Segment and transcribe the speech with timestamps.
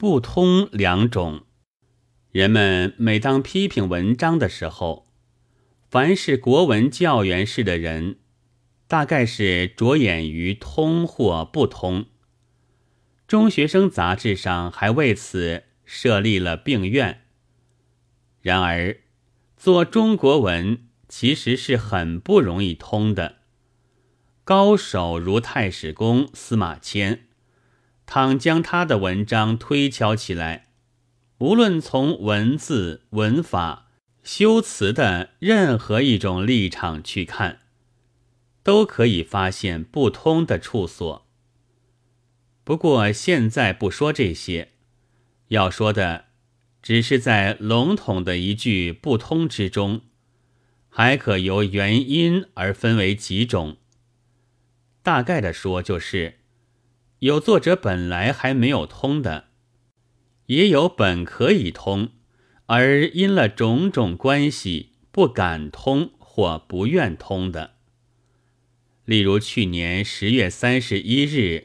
[0.00, 1.42] 不通两种。
[2.32, 5.12] 人们每当批评文章的时候，
[5.90, 8.16] 凡是国文教员式的人，
[8.88, 12.06] 大概是着眼于通或不通。
[13.28, 17.24] 中学生杂志上还为此设立了病院。
[18.40, 19.00] 然而，
[19.58, 23.40] 做中国文其实是很不容易通的。
[24.44, 27.26] 高手如太史公司马迁，
[28.12, 30.66] 倘将他的文章推敲起来，
[31.38, 33.86] 无论从文字、文法、
[34.24, 37.60] 修辞的任何一种立场去看，
[38.64, 41.24] 都可以发现不通的处所。
[42.64, 44.72] 不过现在不说这些，
[45.50, 46.24] 要说的
[46.82, 50.00] 只是在笼统的一句不通之中，
[50.88, 53.76] 还可由原因而分为几种。
[55.00, 56.39] 大概的说，就是
[57.20, 59.48] 有作者本来还没有通的，
[60.46, 62.12] 也有本可以通，
[62.64, 67.72] 而因了种种关系不敢通或不愿通的。
[69.04, 71.36] 例如去年十月三十一日《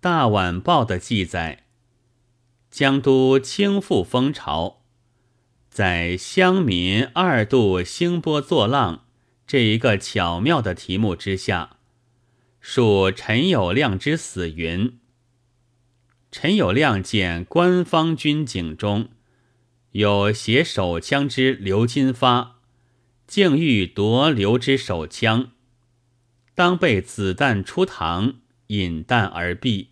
[0.00, 1.66] 大晚报》的记载
[2.68, 4.82] ：“江都倾覆风潮，
[5.70, 9.06] 在乡民二度兴波作浪
[9.46, 11.74] 这一个巧妙的题目之下。”
[12.68, 14.98] 述陈友谅之死云：
[16.32, 19.10] 陈友谅见官方军警中
[19.92, 22.60] 有携手枪之刘金发，
[23.28, 25.52] 竟欲夺刘之手枪，
[26.56, 28.34] 当被子弹出膛，
[28.66, 29.86] 引弹而毙。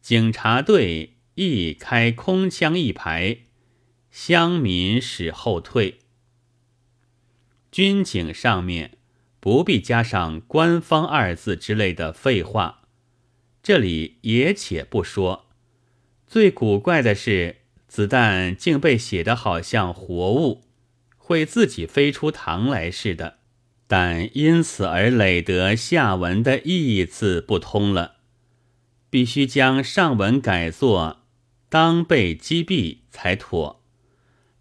[0.00, 3.38] 警察队亦开空枪一排，
[4.12, 5.98] 乡民使后退。
[7.72, 8.96] 军警上面。
[9.44, 12.84] 不必加上“官方”二字之类的废话，
[13.62, 15.50] 这里也且不说。
[16.26, 20.62] 最古怪的是，子弹竟被写得好像活物，
[21.18, 23.40] 会自己飞出膛来似的。
[23.86, 28.14] 但因此而累得下文的义字不通了，
[29.10, 31.26] 必须将上文改作
[31.68, 33.82] “当被击毙”才妥。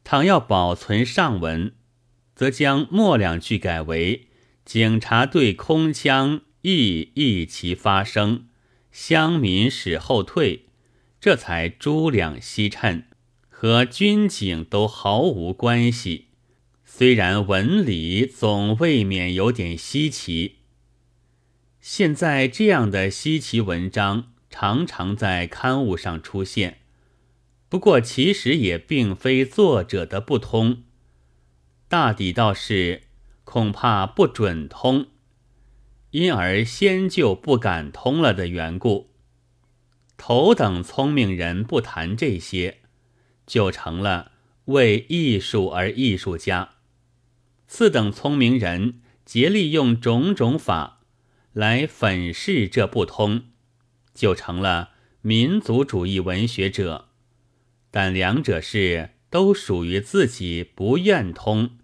[0.04, 1.74] 倘要保存上文，
[2.36, 4.28] 则将末两句改为。
[4.66, 8.48] 警察对空枪亦一齐发声，
[8.92, 10.68] 乡民使后退，
[11.20, 13.06] 这才诸两西衬，
[13.50, 16.28] 和军警都毫无关系。
[16.86, 20.60] 虽然文理总未免有点稀奇。
[21.82, 26.80] 现在这样的稀奇文章常常在刊物上出现，
[27.68, 30.84] 不过其实也并非作者的不通，
[31.90, 33.02] 大抵倒是。
[33.44, 35.08] 恐怕不准通，
[36.12, 39.12] 因而先就不敢通了的缘故。
[40.18, 42.80] 头等聪明人不谈这些，
[43.46, 44.32] 就成了
[44.66, 46.76] 为艺术而艺术家；
[47.68, 51.02] 次等聪明人竭力用种种法
[51.52, 53.46] 来粉饰这不通，
[54.14, 57.10] 就成了民族主义文学者。
[57.92, 61.78] 但两者是都属于自己不愿通。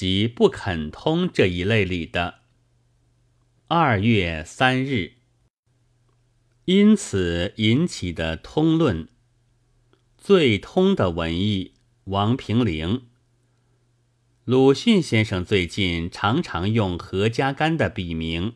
[0.00, 2.36] 即不肯通这一类里的。
[3.68, 5.16] 二月三日，
[6.64, 9.08] 因此引起的通论，
[10.16, 11.74] 最通的文艺
[12.04, 13.02] 王平陵。
[14.46, 18.54] 鲁迅先生最近常常用何家干的笔名，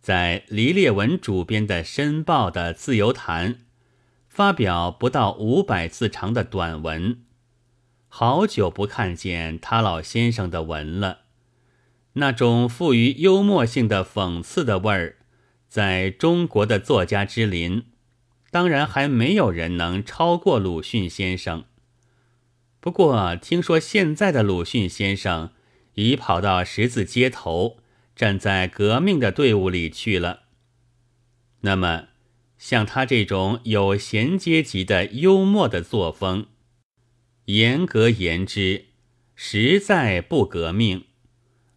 [0.00, 3.58] 在黎烈文主编的《申报》的自由谈
[4.28, 7.24] 发表不到五百字长的短文。
[8.12, 11.20] 好久不看见他老先生的文了，
[12.14, 15.16] 那种富于幽默性的讽刺的味儿，
[15.68, 17.84] 在中国的作家之林，
[18.50, 21.64] 当然还没有人能超过鲁迅先生。
[22.80, 25.52] 不过听说现在的鲁迅先生
[25.94, 27.78] 已跑到十字街头，
[28.16, 30.40] 站在革命的队伍里去了。
[31.60, 32.08] 那么，
[32.58, 36.48] 像他这种有闲阶级的幽默的作风。
[37.52, 38.84] 严格言之，
[39.34, 41.06] 实在不革命。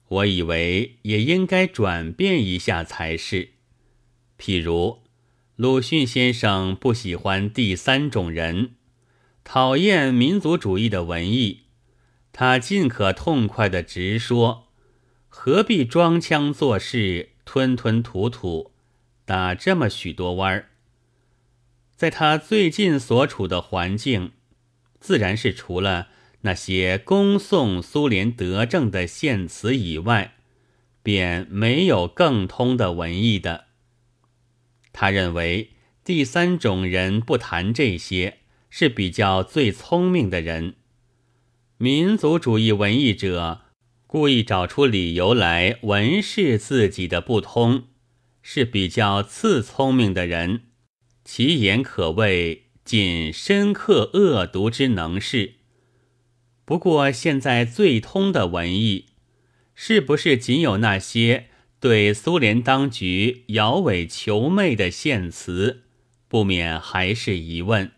[0.08, 3.54] 我以为也应该转变一下才是。
[4.38, 5.02] 譬如，
[5.56, 8.76] 鲁迅先生不喜欢第三种人，
[9.44, 11.62] 讨厌民族主义的文艺，
[12.32, 14.68] 他尽可痛快的直说，
[15.28, 18.74] 何必装腔作势、吞吞吐吐，
[19.26, 20.70] 打这么许多弯儿？
[21.96, 24.34] 在他最近所处的环境。
[25.04, 26.08] 自然是除了
[26.44, 30.36] 那些恭颂苏联德政的献词以外，
[31.04, 33.66] 便没有更通的文艺的。
[34.94, 35.72] 他认为
[36.06, 38.38] 第三种人不谈这些，
[38.70, 40.76] 是比较最聪明的人。
[41.78, 43.64] 民族主义文艺者
[44.08, 47.88] 故意找出理由来文饰自己的不通，
[48.42, 50.62] 是比较次聪明的人，
[51.26, 55.54] 其言可谓仅深刻恶毒之能事。
[56.66, 59.08] 不过现在最通的文艺，
[59.74, 61.48] 是不是仅有那些
[61.80, 65.84] 对苏联当局摇尾求媚的献词？
[66.28, 67.92] 不免还是疑问。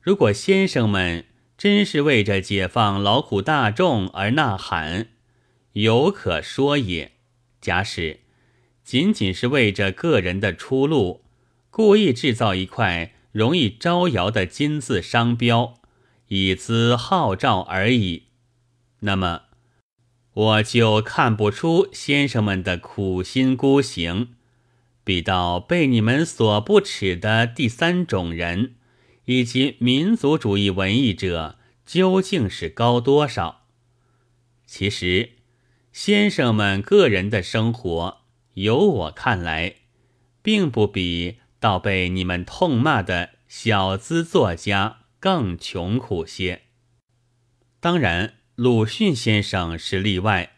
[0.00, 1.24] 如果先生们
[1.56, 5.08] 真是为着解放劳苦大众而呐喊，
[5.72, 7.12] 有可说也；
[7.60, 8.20] 假使
[8.84, 11.24] 仅仅是为着个人的出路，
[11.70, 15.80] 故意制造一块容易招摇的金字商标，
[16.28, 18.28] 以资号召而已，
[19.00, 19.42] 那么
[20.34, 24.28] 我就看不出先生们的苦心孤行，
[25.02, 28.76] 比到被你们所不耻的第三种人。
[29.26, 31.56] 以及民族主义文艺者
[31.86, 33.66] 究竟是高多少？
[34.66, 35.34] 其实，
[35.92, 38.22] 先生们个人的生活，
[38.54, 39.76] 由我看来，
[40.42, 46.62] 并不比倒被你们痛骂的小资作家更穷苦些。
[47.78, 50.56] 当然，鲁迅先生是例外。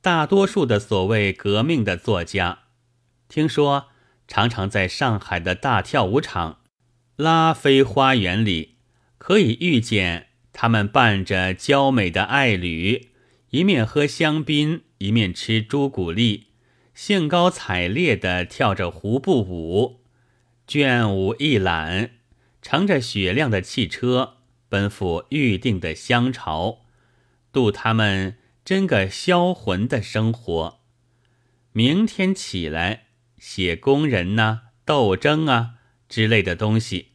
[0.00, 2.60] 大多数的所谓革命的作家，
[3.28, 3.88] 听说
[4.26, 6.60] 常常在上海的大跳舞场。
[7.16, 8.76] 拉菲花园里，
[9.18, 13.10] 可以遇见他们伴着娇美的爱侣，
[13.50, 16.46] 一面喝香槟，一面吃朱古力，
[16.94, 20.00] 兴高采烈地跳着胡步舞，
[20.66, 22.10] 倦舞一览，
[22.60, 24.38] 乘着雪亮的汽车
[24.68, 26.80] 奔赴预定的乡巢，
[27.52, 30.80] 度他们真个销魂的生活。
[31.72, 33.04] 明天起来
[33.38, 35.74] 写工人呐、斗争啊
[36.08, 37.08] 之类的东西。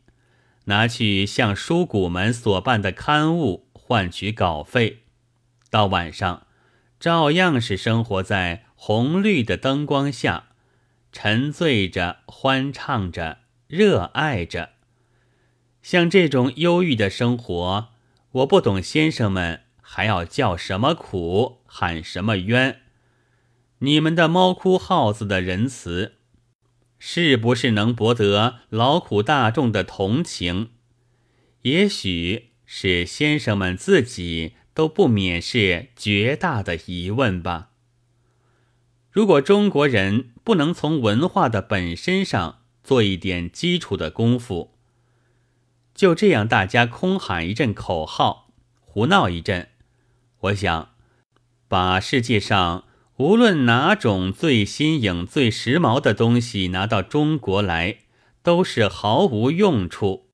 [0.68, 5.04] 拿去向书谷们所办的刊物换取稿费，
[5.70, 6.48] 到晚上
[7.00, 10.50] 照样是生活在红绿的灯光下，
[11.12, 14.72] 沉醉着、欢唱着、热爱着。
[15.82, 17.90] 像这种忧郁的生活，
[18.32, 22.82] 我不懂先生们还要叫什么苦，喊什么冤？
[23.80, 26.16] 你们的猫哭耗子的仁慈。
[26.98, 30.72] 是不是能博得劳苦大众的同情？
[31.64, 37.72] 也许是先生们自己都不免是绝大的疑问吧。
[39.16, 44.74] 如果中国人不能从文化的本身上做一点基础的功夫，
[45.94, 48.50] 就这样大家空喊一阵口号，
[48.82, 49.70] 胡闹一阵，
[50.42, 50.90] 我想
[51.70, 52.84] 把世界上。
[53.16, 58.00] 无论哪种最新颖、最时髦的东西拿到中国来，
[58.44, 60.28] 都是毫无用处。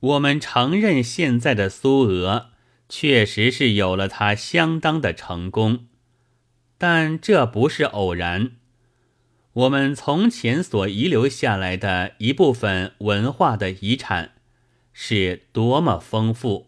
[0.00, 2.52] 我们承认现在的苏俄
[2.88, 5.88] 确实是有了它相当的成功，
[6.82, 8.56] 但这不是偶然。
[9.52, 14.32] 我们从前所遗留下来的一部分文化的遗产
[14.92, 16.66] 是多么丰富！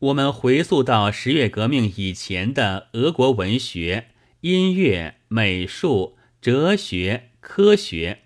[0.00, 4.06] 我们回溯到十月革命以前的俄国文学。
[4.40, 8.22] 音乐、美术、哲学、科学，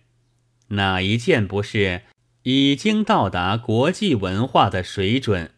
[0.69, 2.05] 哪一件不是
[2.45, 5.51] 已经到达国际文化的水准？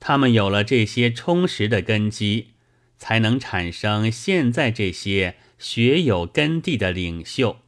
[0.00, 2.52] 他们有了这些充实的根基，
[2.98, 7.58] 才能产生现在这些学有根蒂的领袖。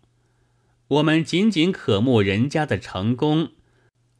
[0.88, 3.50] 我们仅仅渴慕人家的成功，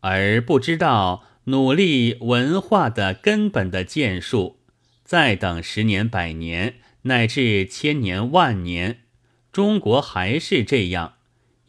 [0.01, 4.61] 而不知道努力文化的根本的建树。
[5.05, 6.77] 再等十年、百年。
[7.03, 9.05] 乃至千年万年，
[9.53, 11.15] 中国还是这样，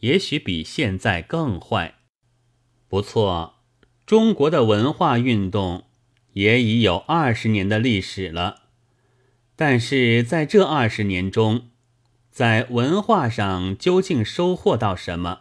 [0.00, 1.94] 也许比现在更坏。
[2.88, 3.60] 不错，
[4.04, 5.84] 中国的文化运动
[6.32, 8.64] 也已有二十年的历史了。
[9.60, 11.68] 但是在这二十年中，
[12.30, 15.40] 在文化上究竟收获到什么？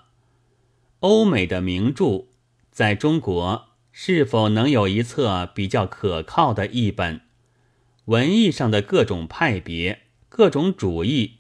[0.99, 2.25] 欧美的名著
[2.69, 7.21] 在中国是否能有一册比较可靠的译本？
[8.07, 11.37] 文艺上的各种派别、各种主义，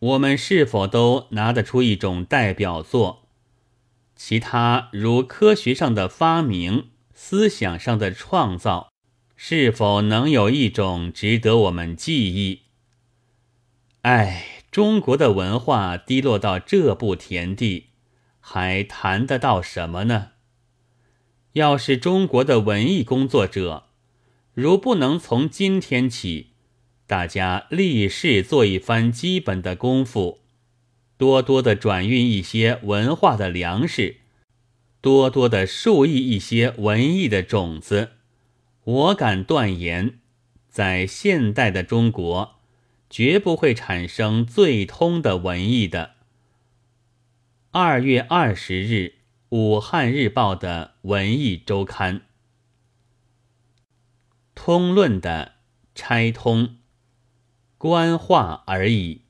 [0.00, 3.28] 我们是否都拿得出一种代表作？
[4.16, 8.89] 其他如科学上的发明、思想上的创造，
[9.42, 12.64] 是否能有一种值得我们记忆？
[14.02, 17.86] 哎，中国的文化低落到这步田地，
[18.38, 20.32] 还谈得到什么呢？
[21.54, 23.84] 要是中国的文艺工作者，
[24.52, 26.48] 如不能从今天起，
[27.06, 30.40] 大家立誓做一番基本的功夫，
[31.16, 34.18] 多多的转运一些文化的粮食，
[35.00, 38.10] 多多的树益一些文艺的种子，
[38.90, 40.18] 我敢断言，
[40.68, 42.56] 在现代的中国，
[43.08, 46.16] 绝不会产生最通的文艺的。
[47.70, 49.14] 二月二十日，
[49.56, 52.22] 《武汉日报》的文艺周刊，
[54.56, 55.52] 通论的
[55.94, 56.78] 拆通，
[57.78, 59.20] 官话而已。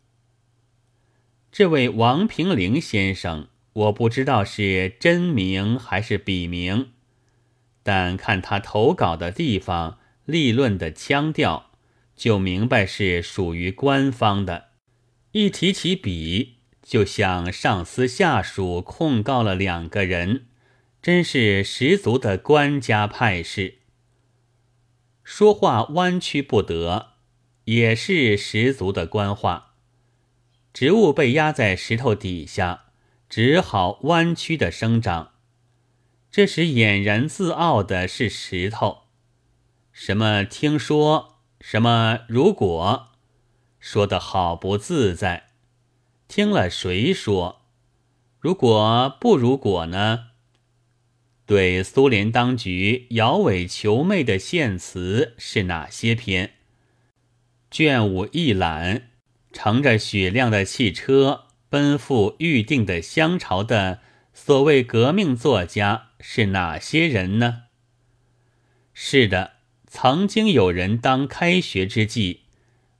[1.52, 6.92] 这位王平陵先生，我不知道是真名还是笔名，
[7.90, 11.72] 但看他投稿的地方、立论的腔调，
[12.14, 14.68] 就明白是属于官方的。
[15.32, 16.58] 一提起笔。
[16.82, 20.46] 就像上司下属控告了两个人，
[21.02, 23.78] 真是十足的官家派式。
[25.24, 27.14] 说话弯曲不得，
[27.64, 29.74] 也是十足的官话。
[30.72, 32.84] 植物被压在石头底下，
[33.28, 35.32] 只好弯曲的生长。
[36.32, 38.98] 这时俨然自傲的是石头。
[39.90, 43.08] 什么听说，什么如果，
[43.80, 45.48] 说的好不自在。
[46.28, 47.62] 听了谁说？
[48.38, 50.28] 如果不如果呢？
[51.46, 56.52] 对苏联当局摇尾求媚的献词是哪些篇？
[57.72, 59.10] 卷五一览，
[59.52, 63.98] 乘着雪亮的汽车奔赴预定的乡朝的
[64.42, 67.64] 所谓革命作家是哪些人呢？
[68.94, 69.52] 是的，
[69.86, 72.40] 曾经有人当开学之际，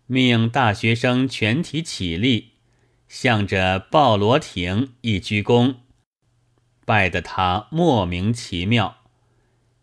[0.07, 2.51] 命大学生全体起立。
[3.09, 5.77] 向着鲍罗廷一鞠躬，
[6.85, 8.99] 拜得他莫名其妙。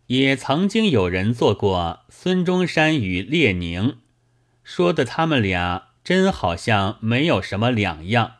[0.06, 3.98] 也曾经有人做过孙中山与列宁，
[4.64, 8.37] 说的他们俩真好像没有什么两样。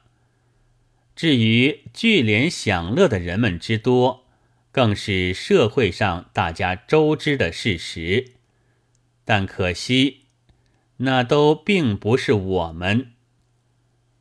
[1.18, 4.28] 至于聚敛享乐的人们之多，
[4.72, 8.34] 更是社会上大家周知的事实。
[9.26, 10.26] 但可惜，
[10.98, 13.14] 那都并不是我们。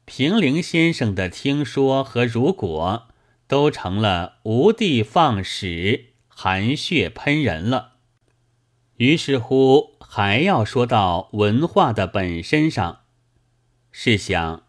[0.07, 3.09] 平陵先生的听说和如果
[3.47, 7.97] 都成了无地放矢、含血喷人了。
[8.97, 13.01] 于是乎，还要说到文化的本身上。
[13.93, 14.66] 试想，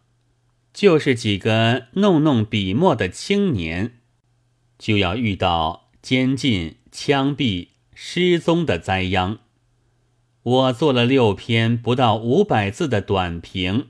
[0.77, 3.93] 就是几个弄弄笔墨的青年，
[4.77, 9.39] 就要遇到监禁、枪毙、失踪的灾殃。
[10.43, 13.87] 我做了六篇不到五百字的短评。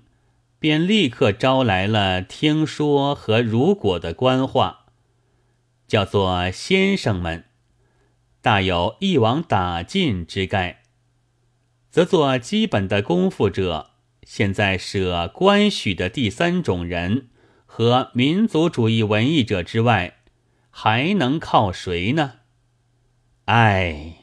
[0.60, 4.86] 便立刻招来了听说和如果的官话，
[5.90, 7.44] 叫做先生们，
[8.42, 10.84] 大有一网打尽之概。
[11.92, 13.92] 则做基本的功夫者，
[14.30, 17.30] 现在舍官许的第三种人
[17.66, 20.18] 和民族主义文艺者之外，
[20.70, 22.40] 还能靠谁呢？
[23.46, 24.16] 唉，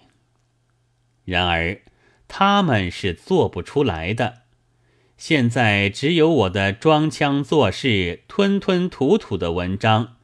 [1.24, 1.80] 然而
[2.28, 4.42] 他们是做不出来的。
[5.16, 10.16] 现在只有我的装腔作势、吞吞吐吐的文章，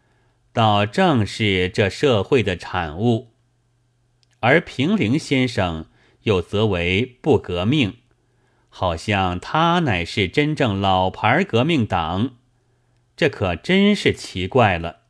[0.53, 3.33] 倒正是这社会的产物。
[4.41, 5.87] 而平陵先生
[6.25, 8.00] 又则为不革命，
[8.71, 12.37] 好像他乃是真正老牌革命党，
[13.15, 15.01] 这可真是奇怪了。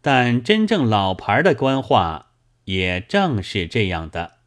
[0.00, 2.32] 但真正老牌的官话
[2.64, 4.38] 也正是这样的。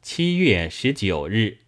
[0.00, 1.59] 七月十九日。